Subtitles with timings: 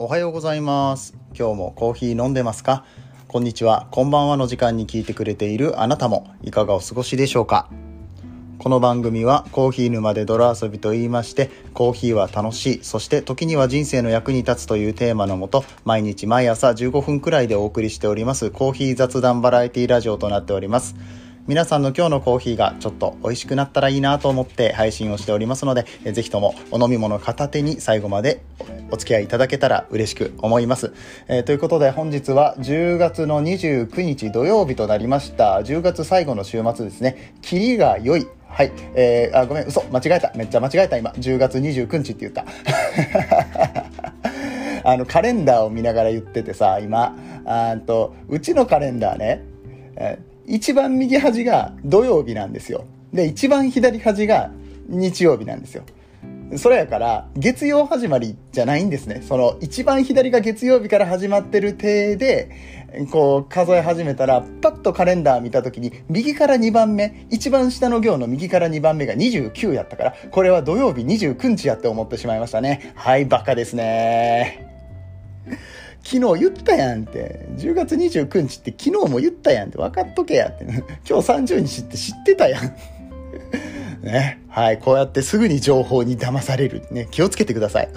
[0.00, 1.16] おはようございます。
[1.36, 2.84] 今日もコーヒー飲んでますか？
[3.26, 3.88] こんにちは。
[3.90, 6.32] こんばんはの時間に聞いてくれているあなたも。
[6.40, 7.68] いかがお過ごしでしょうか？
[8.60, 20.94] この番組はコーヒー沼で泥遊びと言いましてコーヒーは楽しいそして時には人生の役に立つというテーマのもと毎日毎朝15分くらいでお送りしておりますコーヒー雑談バラエティラジオとなっております。
[21.48, 28.42] 皆さんの今日のコーヒーがちょっと美味しくなったらいいなと思って配信をしておりますので、えぜひともお飲み物片手に最後まで
[28.90, 30.92] お付き合いいただけたら嬉しく思います。
[31.26, 35.60] えー、ということで本日は10月の29日土曜日となりました。
[35.60, 37.32] 10月最後の週末ですね。
[37.40, 38.28] キリが良い。
[38.46, 38.72] はい。
[38.94, 39.82] えー、あ、ごめん、嘘。
[39.84, 40.30] 間違えた。
[40.36, 41.12] めっちゃ間違えた、今。
[41.12, 42.44] 10月29日って言った。
[44.84, 49.44] あの、カレンダーを見ながら言っててさ、今、あと、うちのカレンダーね、
[49.96, 50.18] え
[50.48, 52.84] 一番右端が土曜日なんですよ。
[53.12, 54.50] で、一番左端が
[54.88, 55.84] 日曜日なんですよ。
[56.56, 59.22] それやから、月曜始まりじゃないんですね。
[59.22, 62.50] その、一番左が月曜日から始まってる体で、
[63.12, 72.92] こう、数え始めたら、パッとカレンダー見た時に、右から2番目、一番下の行の右から2番目が29やったから、これは土曜日29日やって思ってしまいましたね。
[72.94, 74.77] はい、バカですね。
[76.08, 77.46] 昨日言ったやんって。
[77.58, 80.64] 10月29日って昨日も言ったやんって分かっとけやって。
[81.06, 82.74] 今日30日って知ってたやん。
[84.02, 84.40] ね。
[84.48, 84.78] はい。
[84.78, 86.82] こうやってすぐに情報に騙される。
[86.90, 87.08] ね。
[87.10, 87.90] 気をつけてください。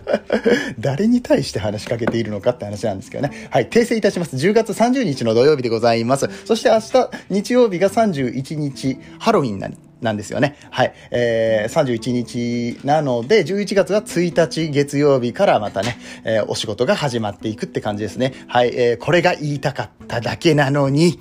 [0.78, 3.48] 誰に対して話しかけているのかって話なんですけどね。
[3.48, 3.68] はい。
[3.68, 4.36] 訂正いたします。
[4.36, 6.28] 10月30日の土曜日でございます。
[6.44, 9.70] そして明日、日曜日が31日、ハロウィンな
[10.00, 10.56] なんですよね。
[10.70, 10.94] はい。
[11.10, 18.32] えー、31日なので、11月は1日月曜日からまたね、えー、お仕事が始まっていくって感じですね。
[18.48, 18.70] はい。
[18.74, 21.18] えー、これが言いたかっただけなのに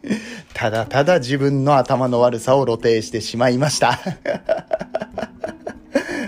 [0.54, 4.00] ただただ自分の頭の悪さを露呈してしまいました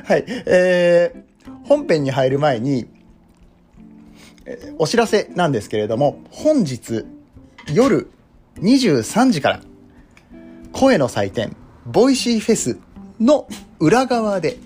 [0.04, 0.24] はい。
[0.46, 2.86] えー、本編に入る前に、
[4.44, 7.04] えお知らせなんですけれども、本日
[7.72, 8.10] 夜
[8.60, 9.60] 23時から、
[10.72, 11.56] 声の祭典、
[11.86, 12.78] ボイシーフェス
[13.20, 13.46] の
[13.78, 14.58] 裏側で、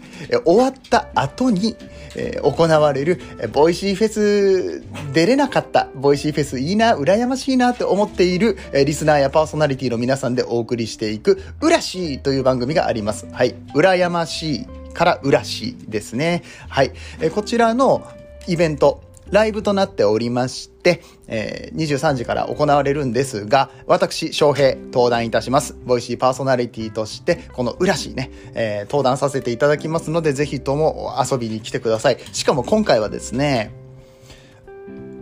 [0.45, 1.77] 終わった後に、
[2.17, 13.27] え、行われる、えボイシーフェス出れなかった、ボイシーフェスいいな、羨ましいなって思っている、えリスナーやパーソナリティの皆さんでお送りしていく、うらしいという番組があります。
[13.31, 13.55] はい。
[13.75, 16.43] 羨ましいからうらしいですね。
[16.69, 16.93] はい。
[17.21, 18.07] えこちらの
[18.47, 25.77] イベント、ライブとなっておりまして、えー、23時から行われるんですが、私、翔平、登壇いたします。
[25.85, 32.19] ボイシーパーソナリティとして、この浦市ね、えー、登壇させていただきますので、ぜひとも遊びに来てください。
[32.33, 33.73] しかも今回はですね、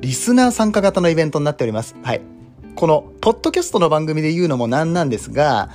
[0.00, 1.94] リスナー参加型のイベントになっております。
[2.02, 2.22] はい。
[2.76, 5.70] この、ポッドキャストの番組で言うのもなんなんですが、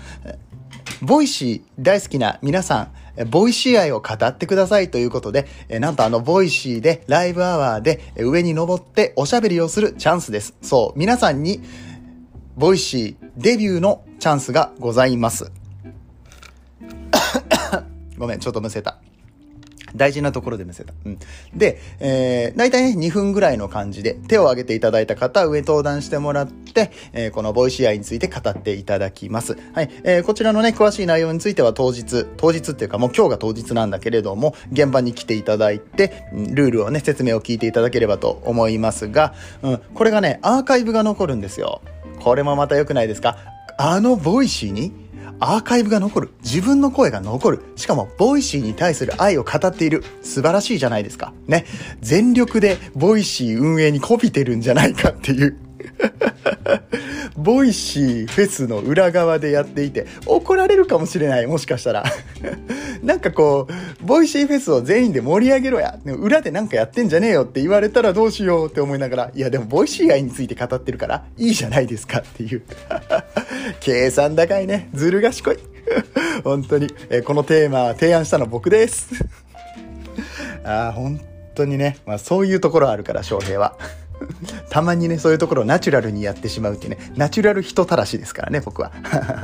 [1.02, 2.92] ボイシー大好きな皆さん、
[3.30, 10.56] ボイシー愛を語ってくださいということで、なんとあのボイシーでライブアワーで上に登っておしゃべりをするチャンスです。
[10.62, 11.62] そう、皆さんに
[12.56, 15.52] ボイシーデビューのチャンスがございます。
[18.18, 18.98] ごめん、ちょっとむせた。
[19.96, 20.94] 大事なところでむせた。
[21.06, 21.20] うん。
[21.54, 29.58] で、えー、大体ね、2分ぐらいの感じで、手を挙げていただいた方、上登壇してもらって、えー、このボイシー愛について語っていただきます。
[29.74, 29.90] はい。
[30.04, 41.82] えー、こちらのね、詳しい内容については当日、当日っていうかもう今日が当日なんだけれども、現場に来ていただいて、ルールをね、説明を聞いていただければと思いますが、うん、これがね、アーカイブが残るんですよ。
[42.20, 43.38] これもまた良くないですか？
[43.78, 44.94] あのボイシーに
[45.46, 46.30] アーカイブが残る。
[46.42, 47.64] 自分の声が残る。
[47.76, 50.02] しかも、ボイシーに対する愛を語っている。
[50.22, 51.34] 素晴らしいじゃないですか。
[51.48, 51.66] ね。
[52.00, 55.58] 全力で、ボイシー運営にこびてるんじゃないかっていう。
[57.38, 62.04] ボイシーフェスの裏側でやっていて、怒られるかもしれない、もしかしたら。
[63.02, 65.98] なんかこう、ボイシーフェスを全員で盛り上げろや。
[66.06, 72.62] で裏でなんかやってんじゃねえよって言われたらどうしようって思いながら、いやでもボイシー愛について語ってるから、いいじゃないですかっていう。
[73.80, 74.90] 計算高いね。
[74.94, 75.58] ずる賢い。
[76.44, 79.10] 本当に、えこのテーマ提案したの僕です。
[80.64, 81.20] ああ、本
[81.56, 81.98] 当にね。
[82.06, 83.78] まあそういうところあるから、翔平は。
[84.70, 88.92] たまにね、そういうところをナチュラルにやってしまうっていうね、ナチュラル人たらしですからね、僕は。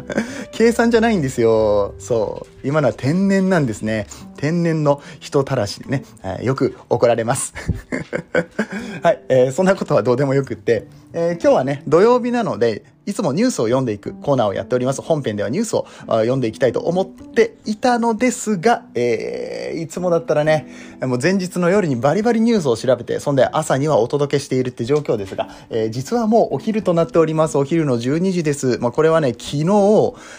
[0.51, 1.93] 計算じゃないんですよ。
[1.99, 2.67] そう。
[2.67, 4.07] 今のは天然なんですね。
[4.37, 6.03] 天然の人たらしでね、
[6.41, 7.53] よく怒られます。
[9.03, 15.01] はい、えー、そんなことはどうでもよくって、えー、今日はね、土曜日なので、いつもニュースを読んでいくコーナーをやっております。
[15.01, 20.67] 本編ではニュースを読んでいきたいと思っていたのですが、えー、いつもだったらね、
[21.01, 27.57] もう前日の夜にバリバリニュースを調べて、そんで朝にはお届けしているって状況ですが、えー、実はもうお昼となっております。
[27.57, 28.77] お昼の12時です。
[28.77, 29.65] まあ、これはね、昨日、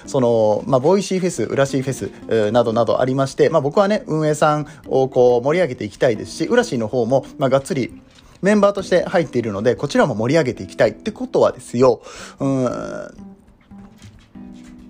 [0.06, 8.00] その、まあ、ボイシーフェス、裏シーフェス、えー、などなどありまして、まあ、僕はね、運営さんをこう盛り上げていきたいですし、裏シーの方も、まあ、がっつり、
[8.42, 12.02] メンバーとして入っているので、こちらも盛り上げていきたいってことはですよ、
[12.38, 12.64] うん、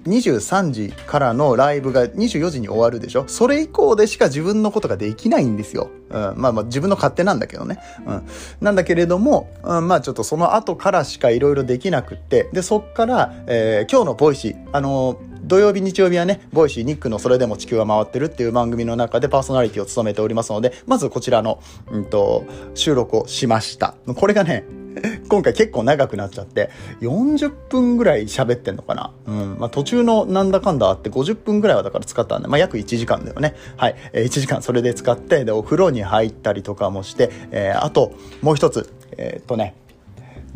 [0.06, 3.24] 23時からのライブが24時に終わるでしょ。
[3.28, 5.90] それ以降でしか自分のことができないんですよ。
[6.08, 7.78] うん、まあまあ自分の勝手なんだけどね。
[8.06, 8.26] うん。
[8.60, 21.60] なんだけれども、うん、まあちょっとその後からしかいろいろできなくって、で、そっから、えー、今日のボイシー、あのー土曜日、日曜日はね、ボイシー、ニックのそれでも地球は回ってるっていう番組の中でパーソナリティを務めておりますので、まずこちらの、
[21.90, 23.96] うんと、収録をしました。
[24.14, 24.64] これがね、
[25.28, 26.70] 今回結構長くなっちゃって、
[27.00, 29.56] 40分ぐらい喋ってんのかなうん。
[29.58, 33.56] まあ途中のなんだかんだあって50分ぐらいはだから使ったんで、まあ約1時間だよね。
[33.76, 33.96] はい。
[34.12, 38.88] えー、1時間それで使って、で、お風呂に入ったりとかもして、えー、あと、もう一つ、
[39.18, 39.74] えー、っとね、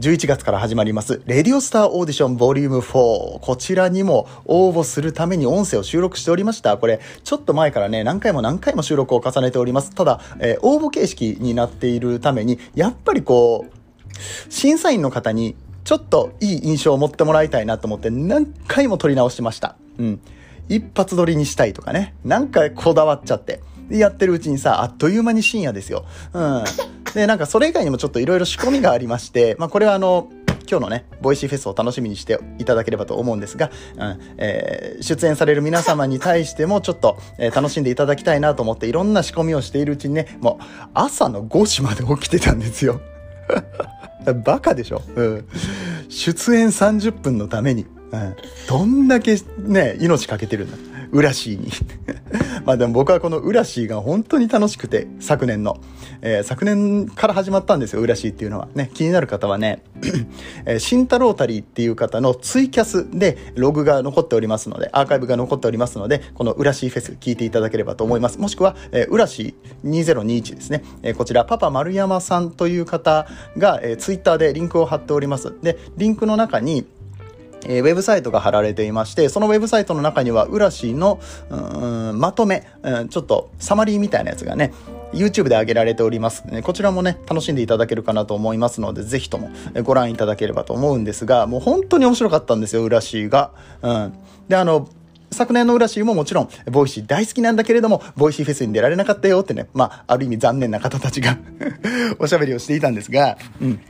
[0.01, 3.39] 11月から始まります、レディオスターオーディションボリューム4。
[3.39, 6.77] こちらにも応募するために音声を収録しておりました。
[6.79, 9.95] これ、ちょっと前からね、何回も何回も収録を重ねております。
[9.95, 15.55] ただ、えー、応募形式になっているために、やっぱりこう、審査員の方に
[15.85, 19.77] ちょっといい印象を持ってもらいたいなと思って何回も撮り直しました。
[19.99, 20.21] うん。
[20.69, 22.15] 一発撮りにしたいとかね。
[22.25, 23.61] なんかこだわっちゃって。
[23.89, 26.05] で、やってるうちにさ、あっという間に深夜ですよ。
[26.33, 26.65] うん。
[27.15, 30.31] で、なんかそれ以外にもちょっといろいろ仕込みがありまして、まあこれはあの、
[30.69, 40.65] 今日のね、ボイシーフェスを楽しみにしていただければと思うんですが、うんえー、出演される皆様に対してもちょっと、えー、楽しんでいただきたいなと思っていろんな仕込みをしているうちにね、もう
[40.95, 43.01] 朝の5時まで起きてたんですよ。
[44.45, 45.49] バカでしょ、うん、
[46.09, 50.94] 出演30分のために、うん、どんだけね、命かけてるんだ。
[51.15, 51.71] ウラシーに
[52.67, 55.79] まあでも僕はこのウラシーが本当に楽しくて、昨年の。
[56.23, 58.69] えー、昨年から始まったんですよ、ウラシーっていうのは。
[58.75, 59.83] ね、気になる方はね、
[60.67, 68.39] えー、シンタロータリーっていう方のツイキャスでログが残っておりますので、アーカイブが残っておりますので、このウラシーフェス聞いていただければと思います。
[68.39, 70.83] もしくは、えー、ウラシー2021ですね。
[71.03, 75.53] えー、こちら、パパ丸山さんという方が、えー、ツイッターでリンクを貼っております。
[75.63, 76.87] で、リンクの中に、
[77.65, 81.21] えー、ウェブサイトが貼られていまして、そのウェブサイトの中には、浦氏の、
[81.51, 81.57] う
[82.13, 84.73] ん、まとめ、うん、ちょっとサマリーみたいなやつがね、
[85.13, 86.45] YouTube で上げられております。
[86.63, 89.51] こちらもね、楽しんでいただけるかなと思いますので、ぜひとも
[89.83, 93.53] ご覧いただければと思うんですが、もう本当に面白かったんですよ、浦氏が。
[93.83, 94.13] うん。
[94.49, 94.89] で、あの、
[95.31, 101.37] 昨年の裏シーももちろん、ボイシー大好きなんだけれども、ボイシーフェスに出られなかったよってね、まあ、ある意味残念な方たちが
[102.19, 103.81] おしゃべりをしていたんですが、うん。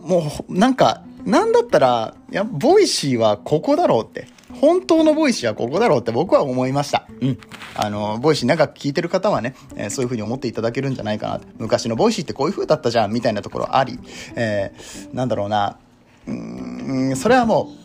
[0.00, 4.28] もう、なんか、なんだったら、いや、ボイシーはここだろうって。
[4.60, 7.06] 本当のボイシーはここだろうって僕は思いました。
[7.20, 7.38] うん。
[7.74, 11.40] あの、ボイシー長く聞いてる方はね、えー、そういう風に思っていただけるんじゃないかな。
[11.58, 13.98] 昔のボイシーってこういう風だったじゃん、みたいなところあり、
[14.36, 15.78] えー、なんだろうな。
[16.26, 17.81] うん、それはもう、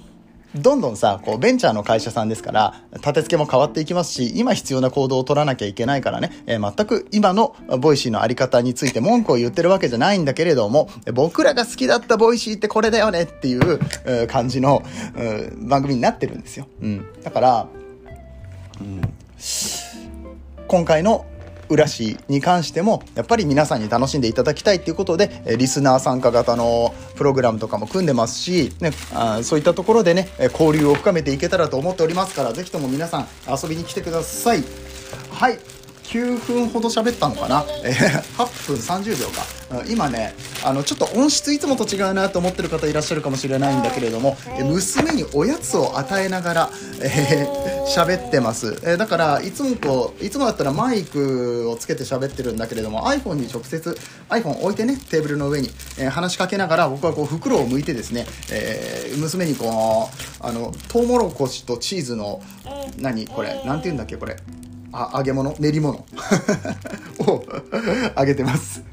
[0.60, 13.80] どんどんさ、こう、ベンチャーの会社さんですから、立て付けも変わっていきますし、今必要な行動を取らなきゃいけないからね、えー、全く今のボイシーのあり方について文句を言ってるわけじゃないんだけれども、僕らが好きだったボイシーってこれだよねっていう、
[14.28, 14.84] 感じの、
[15.58, 16.68] 番組になってるんですよ。
[16.82, 17.06] うん。
[17.24, 17.68] だから、
[18.80, 19.02] うん、
[20.68, 21.26] 今回の
[21.70, 34.64] 裏シーに関してもやっぱり皆さんに楽しんでいただきたいっていうことでリスナー参加型のプログラムとかも組んでますし、ね、あそういったところでね交流を深めていけたらと思っておりますから是非とも皆さん遊びに来てください。
[35.32, 35.77] はい。
[36.08, 39.58] 9分ほど喋ったのかな、えー、8分30秒か。
[39.90, 40.34] 今ね
[40.64, 53.98] あのちょっと音質いつもと違うなと思ってる方いらっしゃるかもしれないんだけれども娘におやつを与えながら喋、えー、ってます、えー、だからいつもこういつもだったらマイクをつけて喋ってるんだけれども iPhone に直接
[54.30, 55.68] iPhone 置いてねテーブルの上に、
[56.00, 62.42] えー、話しかけながら僕はこう袋を剥いてですね、えー、娘にこうあのトウモロコシとチーズの
[63.00, 63.28] 何？
[63.28, 63.62] これ。
[63.66, 64.38] なんて言うんだっけこれ
[64.92, 65.56] あ揚げ物？
[65.60, 65.98] 練り物。
[67.20, 67.44] を
[68.18, 68.84] 揚げてます。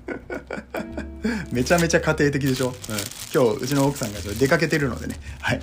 [1.52, 2.74] めちゃめちゃ家庭的でしょ、うん、
[3.32, 5.18] 今日うちの奥さんが出かけてるのでね。
[5.40, 5.60] はい。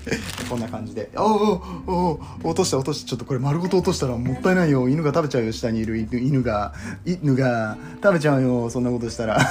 [0.50, 1.12] こんな感じで。
[1.16, 3.10] おおおお落とした落とした。
[3.10, 4.90] ちょっとこれ丸ごと落としたらもったいないよ。
[4.90, 5.52] 犬が食べちゃうよ。
[5.52, 6.74] 下にいる犬が。
[7.06, 7.78] 犬が。
[8.02, 8.70] 食べちゃうよ。
[8.70, 9.40] そんなことしたら。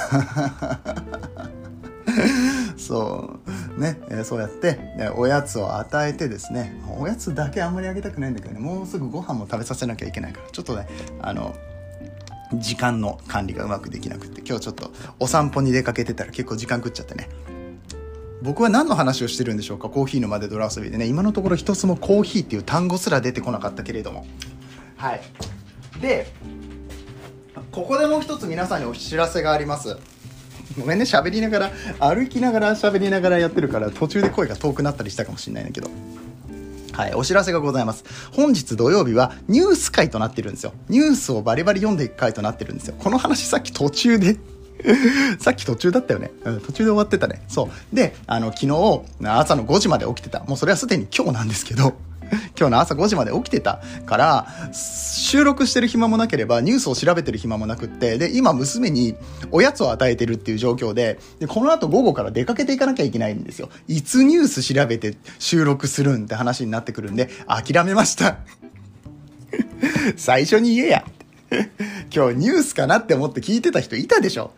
[2.77, 10.87] そうね、え、そうやって、えおやつを与えてですねおやつだけあんまりあげたくないんだけどねもうすぐご飯も食べさせなきゃいけないからちょっとね
[11.21, 11.53] あの
[12.53, 17.29] 時間の管理がうまくできなくて今日ちょっとお散歩に出かけてたら結構時間食っちゃってね。
[18.41, 21.05] 僕は何の話をしてるんでしょうかコーヒーのまで泥遊びでね。
[21.05, 24.25] 今のところ一つもコーヒーっていう単語すら出てこなかったけれども。
[24.97, 25.21] はい。
[26.01, 26.27] で
[27.71, 29.97] ここでもう一つ皆さんにお知らせがあります。
[30.79, 35.89] ごめんね喋りながら歩きながら喋りながらやってるから途中で声が遠くなったりしたかもしれないんだけど
[36.93, 38.03] はい、お知らせがございます。
[38.33, 40.73] 本日土曜日はニュース会となってるんですよ。
[40.89, 42.95] ニュースをバリバリ読んでいく回となってるんですよ。
[42.99, 44.37] この話さっき途中で
[45.39, 46.59] さっき途中だったよね、うん。
[46.59, 47.43] 途中で終わってたね。
[47.47, 47.95] そう。
[47.95, 50.41] で、あの、昨日、朝の5時まで起きてた。
[50.41, 51.93] もうそれはすでに今日なんですけど、
[52.57, 59.15] 今日の朝5時まで起きてたから、収録してる暇もなければ、ニュースを調べてる暇もなくって、で、今娘に
[59.51, 63.69] おやつを与えてるっていう状況で、で、この後午後から出かけていかなきゃいけないんですよ。
[63.87, 68.37] いつニュース調べて収録するんって話になってくるんで、諦めました。
[70.15, 71.05] 最初に言えや。
[72.13, 74.51] 今日ニュースかなって思って聞いてた人いたでしょ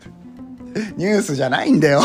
[0.97, 2.01] ニュースじゃないんだよ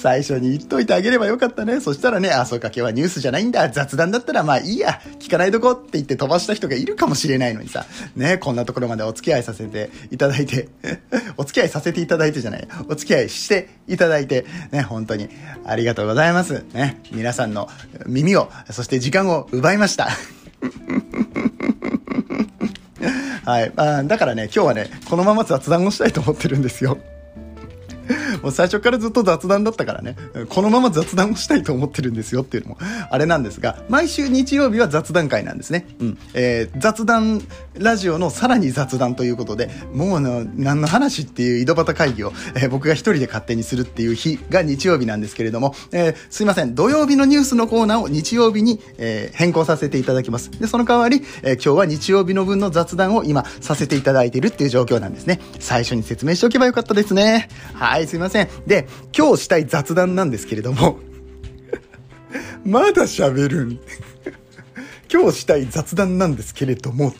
[0.00, 1.80] 最初に言っといてあげればよかったね。
[1.80, 3.68] そしたらね、あ、そうか、今日はニュースじゃないんだ。
[3.68, 5.00] 雑談だったらまあいいや。
[5.18, 7.84] 聞かないとこって言って飛ばした人がいるかもしれないのにさ。
[8.14, 10.68] ね、こんなところまでお付き合いさせていただいて、
[11.36, 12.68] お付き合いさせていただいてじゃない。
[12.88, 15.28] お付き合いしていただいて、ね、本当に
[15.64, 16.64] ありがとうございます。
[16.74, 17.68] ね、皆さんの
[18.06, 20.10] 耳を、そして時間を奪いました。
[23.44, 23.72] はい。
[23.76, 26.98] あだからね、今日はね、このまま雑談をしたいと思ってるんですよ。
[28.42, 30.16] もう最初からずっと雑談だったからね、
[30.48, 32.78] このまま雑談をしたいと思ってるんですよっていうのも、
[33.10, 35.86] あれなんですが、毎週日曜日は雑談会なんですね。
[36.00, 36.18] うん。
[36.34, 37.42] えー、雑談
[37.78, 50.50] ラジオのさらに雑談ということで、もうの、何の話っていう井戸端会議を、えー、僕が一人で勝手にするっていう日が日曜日なんですけれども、えー、すいません、土曜日のニュースのコーナーを日曜日に、えー、変更させていただきます。
[50.50, 55.40] で、その代わり、えー、今日は日曜日の分の雑談を今させていただいているっていう状況なんですね。
[55.58, 57.48] 最初に説明しておけばよかったですね。
[57.74, 58.27] はい、すいません。
[58.66, 60.98] で、今日したい雑談なんですけれども
[62.64, 63.80] まだ喋るん。
[65.12, 67.14] 今日したい雑談なんですけれども、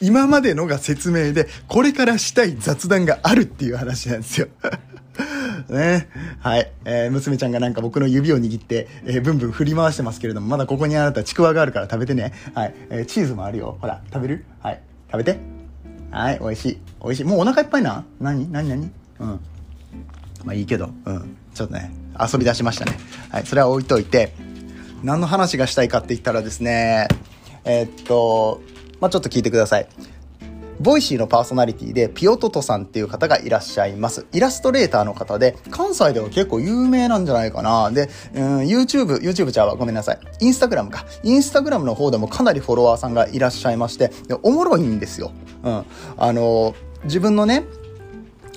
[0.00, 4.48] 今までのが説明で、これからしたい雑談があるっていう話なんですよ。
[5.70, 6.08] ね。
[6.40, 6.72] はい。
[6.84, 12.32] えー、娘ちゃんがなんか僕の指を握って、えー、ブンブン振り回してますけれども、まだここにあなたちくわがあるから食べてね。
[12.54, 12.74] はい。
[12.90, 13.76] えー、チーズもあるよ。
[13.80, 14.44] ほら、食べる？
[14.60, 14.80] はい。
[15.10, 15.38] 食べて。
[16.10, 16.78] はい、美味しい。
[17.02, 17.24] 美味しい。
[17.24, 18.50] もうお腹いっぱいな何？
[18.50, 18.68] 何？
[18.68, 18.90] 何？
[19.20, 19.40] うん。
[20.44, 21.36] まあいいけど、うん。
[21.54, 22.98] ちょっとね、遊び出しましたね。
[23.30, 23.46] はい。
[23.46, 24.32] それは置いといて、
[25.02, 27.08] 何の話がしたいかって言ったらですね、
[27.64, 28.60] えー、っと、
[29.00, 29.88] まあちょっと聞いてください。
[30.80, 34.26] ボイシーのパーソナリティで、ピオトトさんっていう方がいらっしゃいます。
[34.32, 37.90] イラストレーターの方で、関西では結構有名なんじゃないかな。
[37.90, 40.18] で、うん、YouTube、YouTube ちゃうわ、ごめんなさい。
[40.40, 41.04] インスタグラムか。
[41.24, 45.32] インスタグラムの方でもかなりフォロワーさんがいらっしゃいまして、でおもろいんですよ。
[45.64, 45.84] うん。
[46.16, 47.64] あの、自分のね、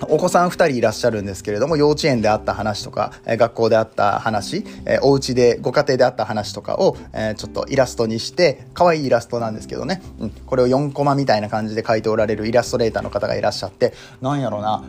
[0.09, 14.83] お子さん2人いらっしゃるんですけれども、幼稚園であった話とか、え学校であった話、えお家で、ご家庭であった話とかを、えちょっとイラストにして、可愛いイラストなんですけどね、うん、これを4コマみたいな感じで描いておられるイラストレーターの方がいらっしゃって、なんやろな、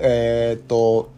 [0.00, 1.10] えー、っと、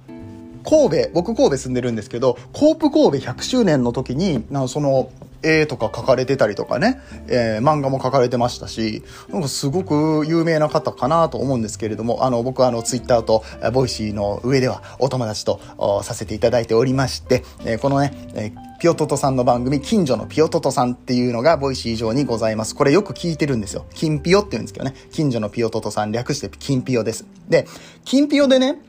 [0.64, 5.10] 神戸、僕神戸住んでるんですけど、コープ神戸100周年の時に、なその、
[5.42, 15.60] 絵とか描かれてたりとかね、えー、漫画も描かれてましたし、なんかすごく有名な方かなと思うんですけれども、あの、僕はあの、ツイッターと、ボイシーの上ではお友達と
[16.02, 22.74] させていただいておりまして、えー、このね、えーピオトトさんの番組、近所のピオトトさんっていうのがボイシー上にございます。
[22.74, 23.84] これよく聞いてるんですよ。
[23.94, 24.94] 金ピオって言うんですけどね。
[25.12, 27.26] 近所のピオトトさん略して金ピオです。
[27.46, 27.66] で、
[28.06, 28.80] 金ピオでね、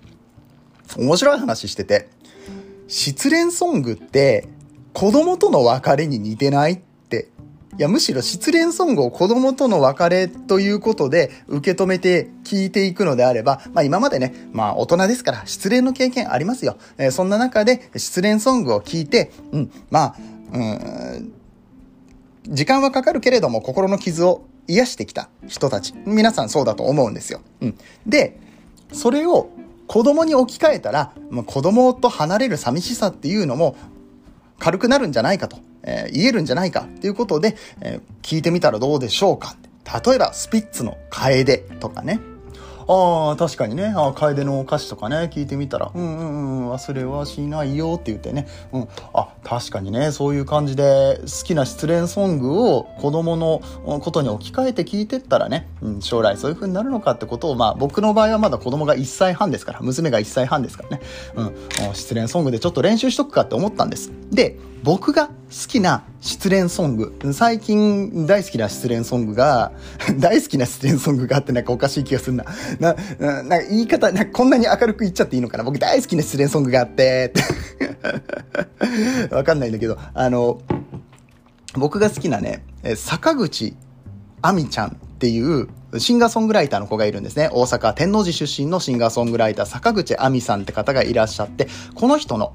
[0.97, 2.07] 面白い話してて、
[2.87, 4.47] 失恋ソングって
[4.93, 7.29] 子供との別れに似てないって。
[7.77, 16.77] いや、むしろ失恋ソングを子供との別れということで受け止めて聞いていくのであれば、まあ今までね、まあ大人ですから失恋の経験ありますよ。
[16.97, 20.15] えー、そんな中で失恋ソングを聞いて、うん、まあ、
[20.53, 21.33] うん、
[22.43, 25.93] 時間はかかるけれども心の傷を癒してきた人たち。
[26.05, 27.41] 皆さんそうだと思うんですよ。
[27.61, 27.77] うん。
[28.05, 28.37] で、
[28.91, 29.49] それを
[29.87, 33.75] 子供に置き換えたら、まあ、子供と離れる寂しさっていうのも
[34.61, 39.55] 軽くなるんじゃないかと、えー、言えるんじゃないかということで、えー、聞いてみたらどうでしょうか。
[40.05, 42.19] 例えば、スピッツの楓とかね。
[42.87, 53.61] ああ、確かにね、あ楓のお菓子とかね、聞いてみたら、うんうんうん、忘れはしないよって言ってね、うん、あ、確かにね、そういう感じで好きな失恋ソングを子供の
[53.99, 61.01] ことに置き換えて聞いてったらね、うん、将来そういう風になるのかってことを、まあ僕の場合はまだ子供が1歳半ですから、娘が1歳半ですからね、
[61.35, 64.11] うん、失恋ソングでちょっと練習しとくかって思ったんです。
[64.31, 67.13] で、僕が好きな失恋ソング。
[67.33, 69.73] 最近大好きな失恋ソングが、
[70.17, 72.45] 大好きな失恋ソングがあってなんかおかしい気がするな。
[72.79, 77.33] な、な、なんか言い方、なんかこんなに明るく言っちゃっていいのかな僕大好きな失恋ソングがあって、
[79.29, 80.61] わかんないんだけど、あの、
[81.73, 82.63] 僕が好きなね、
[82.95, 83.75] 坂口
[84.41, 85.67] 亜美ちゃんっていう
[85.97, 87.49] シンガーソングライターの子がいるんですね。
[87.51, 92.53] 大阪天王寺出身のシンガーソングライター坂口亜美さんって方がいらっしゃって、この人の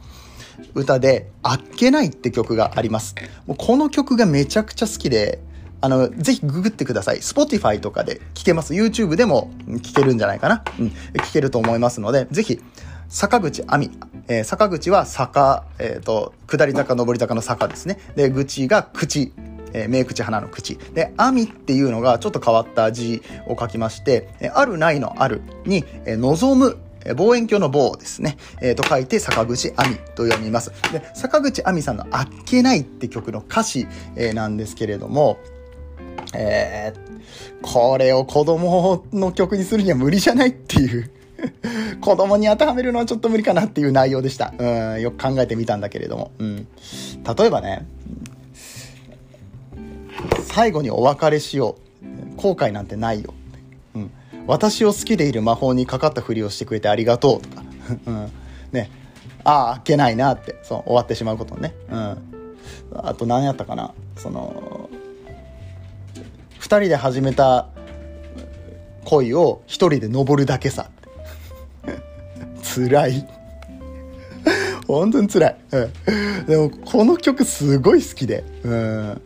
[0.77, 3.15] 歌で、あっけないって曲があります。
[3.47, 5.41] もうこの曲がめちゃくちゃ好きで、
[5.81, 7.19] あの、ぜひググってください。
[7.19, 8.75] Spotify とかで聴けます。
[8.75, 9.51] YouTube でも
[9.83, 10.65] 聴けるんじゃないかな。
[10.79, 10.91] うん。
[10.91, 10.97] 聴
[11.33, 12.61] けると思いますので、ぜひ、
[13.09, 13.91] 坂口亜美。
[14.29, 17.99] えー、坂口は坂、えっ、ー、と、下り坂、上り坂の坂ですね。
[18.15, 19.33] で、口が口。
[19.73, 20.77] えー、目口鼻の口。
[20.95, 26.79] で、網っていうのがちょっと変わった字を書きまして、えあるないのあるに、えー、望む
[27.15, 28.37] 望遠鏡の棒ですね。
[28.61, 30.71] えー、と書いて坂口亜美と読みます。
[30.93, 33.87] で、坂口亜美さんのあっけないって曲の歌詞、
[34.17, 35.39] えー、なんですけれども、
[36.35, 41.11] えー、これを子供の曲にするには無理じゃないっていう
[42.01, 44.53] 子供に当てはめるのはちょっと無理かなっていう内容でした。
[44.59, 44.65] う
[44.99, 46.33] ん、よく考えてみたんだけれども。
[46.39, 46.57] うん。
[47.37, 47.87] 例えばね、
[50.45, 52.37] 最後にお別れしよう。
[52.37, 53.35] 後悔なんてないよ。
[54.47, 57.65] 私を好きでいる魔法にかかったふりをしてくれてありがとうとか、
[58.07, 58.33] うん、
[58.73, 58.91] ね、
[59.45, 61.75] ああ、いけないなって、そう、終わってしまうことね。
[61.91, 62.19] うん。
[62.95, 64.89] あと何やったかな、その、
[66.59, 67.69] 二人で始めた
[69.05, 70.91] 恋を一人で登るだけさ。
[72.63, 73.29] 辛い。
[74.87, 75.57] 本当に辛い。
[76.47, 78.45] でも、この曲すごい好きで。
[78.63, 79.23] うん。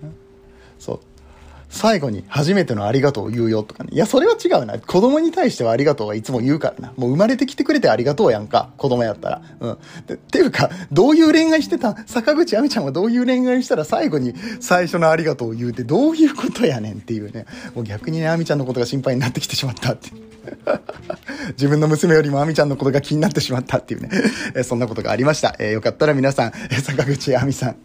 [1.70, 3.90] 最後に初めてのありがとうを言うよとかね。
[3.92, 4.78] いや、それは違うな。
[4.78, 6.92] 子供に対してはありがとうはいつも言うからな。
[6.96, 8.70] もう生まれてきてくれてありがとうやんか。
[8.76, 9.42] 子供やったら。
[9.60, 9.72] うん。
[9.72, 9.76] っ
[10.16, 11.96] ていうか、どういう恋愛してた？
[12.06, 17.46] 坂口亜美ちゃんはどういう恋愛したら最後に最初のありがとうを言うってどういうことやねんっていうね。
[17.74, 20.10] もう逆にね、亜美ちゃんのことが心配になってきてしまったって。
[21.52, 24.10] 自分の娘よりも亜美ちゃんのことが気になってしまったっていうね。
[24.64, 25.54] そんなことがありました。
[25.58, 27.76] えー、よかったら皆さん、坂口亜美さん、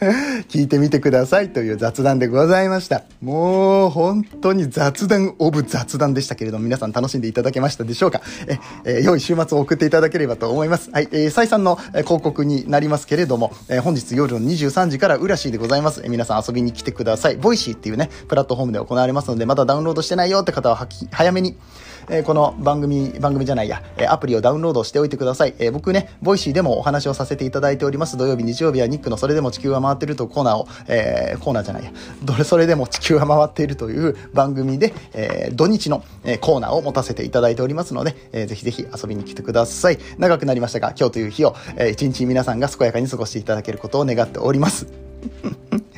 [0.48, 3.04] 聞いてみてくださいという雑談でございました。
[3.22, 8.20] もう本当に雑談オブ雑談でしたけれども、皆さん楽しんでいただけましたでしょうか？
[8.46, 10.90] え、えー、良い週末を送っていただければと思います。
[10.90, 16.00] はい、えー、再三の広告になりますけれども、えー、本日夜の23時から裏シーでございます。
[16.02, 17.36] えー、皆さん遊びに来てください。
[17.36, 21.56] ボイシーっていうね、プラットフォームで行われますので、まだダウンロードしてないよって方は早めに、
[22.08, 25.54] え、この番組、番組じゃないや、えアプリをダウンロードしておいてください。
[25.58, 28.16] え、僕ね、ボイシーでもお話をさせていただいております。
[28.16, 39.98] 土曜日、日曜日はニックのそれでも地球は回ってるとコーナーを、えー、コーナーじゃないや、どれそれでも地球は回っているという番組で、えー、土日の、えコーナーを持たせていただいておりますので、えー、ぜひぜひ遊びに来てください。
[40.18, 44.86] 長くなりましたが、今日という日を、えー、一日皆さんが健やかに過ごしていただけることを願っております。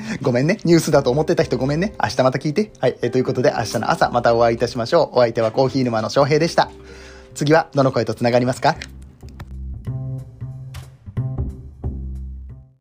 [0.22, 0.58] ごめんね。
[0.64, 1.94] ニュースだと思ってた人ごめんね。
[2.02, 2.70] 明日また聞いて。
[2.80, 2.96] はい。
[3.02, 5.18] えー、ということで、明日の朝またお会いいたしましょう。
[5.18, 6.70] お相手はコーヒー沼の翔平でした。
[7.34, 8.76] 次はどの声と繋がりますか？